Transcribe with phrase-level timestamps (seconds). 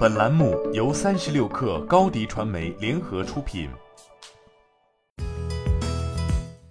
[0.00, 3.68] 本栏目由三十六氪高低传媒联合出品。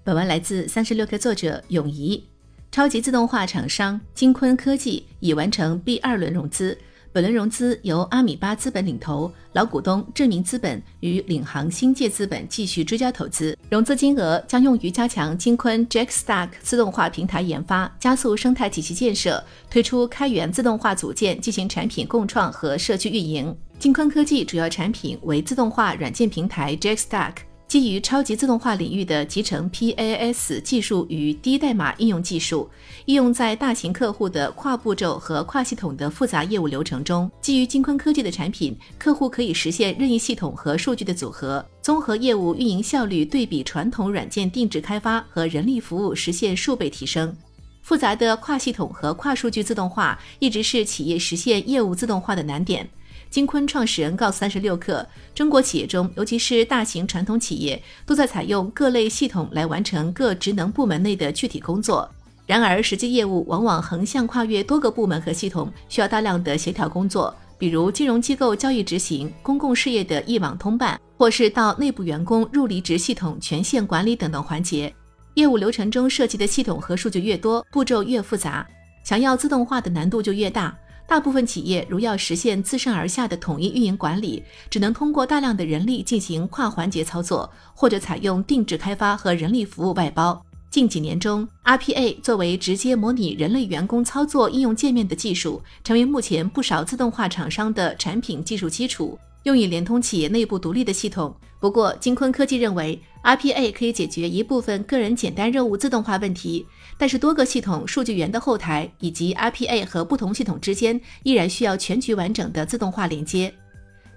[0.04, 2.28] 本文来自三十六氪作者永怡。
[2.72, 6.76] 超级自动化厂商金坤科技已完成 B 二轮融资。
[7.12, 13.55] 本轮融资由阿米巴资本领投，老股东正明资本与领航新界资本继续追加投资。
[13.70, 23.55] 融资金额将用于加强金坤 JackStack 自动化平台研发，加速生态体系建设，推出开源自动化组件进行产品共创和社区运营。
[23.77, 27.34] 金坤科技主要产品为自动化软件平台 JackStack。
[27.67, 32.67] 基于超级自动化领域的集成 PaaS 技术与低代码应用技术，
[33.05, 37.30] 应用在大型客户的跨步骤和跨系统的复杂业务流程中。
[37.39, 47.35] 基于金坤科技的产品，客户可以实现任意系统和数据的组合，综合业务运营效率对比传统软件定制开发和人力服务实现数倍提升。
[47.81, 52.88] 复杂的跨系统和跨数据自动化一直是企业实现业务自动化的难点。
[53.31, 62.08] 金坤创始人告诉三十六氪，中国企业中，尤其是大型传统企业，都在采用各类系统来完成各职能部门内的具体工作。
[62.45, 74.91] 然而，实际业务往往横向跨越多个部门和系统，需要大量的协调工作，比如金融机构交易执行、公共事业的一网通办，或是到内部员工入离职系统权限管理等等环节。
[75.35, 78.65] 业务流程中涉及的系统和数据越多，步骤越复杂，
[79.03, 80.75] 想要自动化的难度就越大。
[81.05, 90.39] 大部分企业如要实现自上而下的统一运营管理，只能通过大量的人力进行跨环节操作，或者采用定制开发和人力服务外包。
[90.70, 99.17] 近几年中，RPA 作为直接模拟人类员工操作应用界面的技术，成为目前不少自动化厂商的产品技术基础。
[99.44, 101.36] 用以连通企业内部独立的系统。
[101.59, 106.67] 不过，金坤科技认为，RPA 可以解决一部分个人简单任务自动化问题，
[106.98, 113.52] 但是多个系统、数据源的后台以及 RPA 和不同系统之间依然需要全局完整的自动化连接。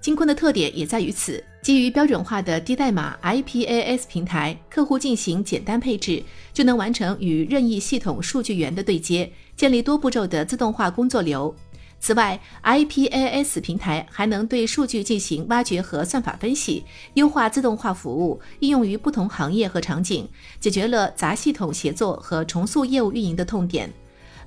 [0.03, 6.21] 金坤的特点也在于此，基于标准化的低代码 IPAS 平台，客户进行简单配置，
[6.53, 11.55] 就能完成与任意系统数据源的对接，建立多步骤的自动化工作流。
[12.01, 16.83] 此外，IPAS 平台还能对数据进行挖掘和算法分析，
[17.15, 20.29] 优化自动化服务，应用于不同行业和场景，
[20.59, 23.89] 解决了杂系统协作和重塑业务运营的痛点。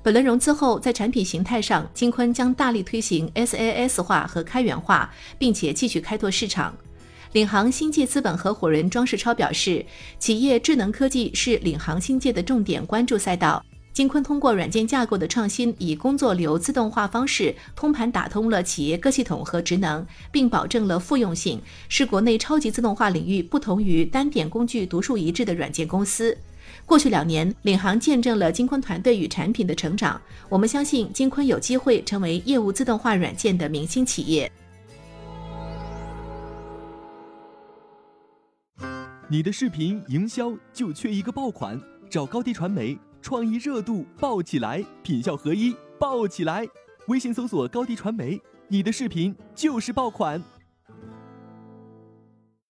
[0.06, 6.72] 本轮融资后，在产品形态上，金坤将大力推行 SaaS 化和开源化，并且继续开拓市场。
[7.32, 9.84] 领航新界资本合伙人庄世超表示，
[10.20, 13.60] 企业智能科技是领航新界的重点关注赛道。
[13.92, 26.38] 金坤通过软件架构的创新，以工作流自动化方式通盘打通了企业各系统和职能，并保证了复用性，是国内超级自动化领域不同于单点工具独树一帜的软件公司。
[26.84, 30.20] 过去两年，领航见证了金坤团队与产品的成长。
[30.48, 34.50] 我们相信金坤有机会成为业务自动化软件的明星企业。
[39.28, 42.98] 你的视频营销就缺一个爆款，找高低传媒。
[43.22, 46.64] 创意热度爆起来，品效合一爆起来。
[47.08, 50.40] 微信搜索高低传媒，你的视频就是爆款。